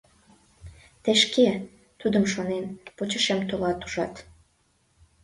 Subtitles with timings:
[1.03, 1.47] —Тый шке,
[1.99, 2.65] тудым шонен,
[2.97, 4.13] почешем толат, ужат?